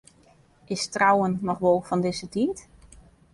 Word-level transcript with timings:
Is 0.75 0.85
trouwen 0.95 1.33
noch 1.47 1.61
wol 1.63 1.79
fan 1.87 2.03
dizze 2.05 2.27
tiid? 2.33 2.57